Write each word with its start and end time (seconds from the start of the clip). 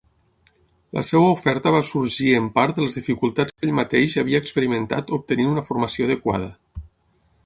La 0.97 1.01
seva 1.09 1.27
oferta 1.33 1.73
va 1.75 1.81
sorgir 1.89 2.31
en 2.37 2.47
part 2.57 2.79
de 2.79 2.87
les 2.87 2.97
dificultats 2.99 3.55
que 3.59 3.69
ell 3.69 3.75
mateix 3.81 4.15
havia 4.23 4.41
experimentat 4.45 5.13
obtenint 5.19 5.53
una 5.55 5.65
formació 5.69 6.09
adequada. 6.11 6.49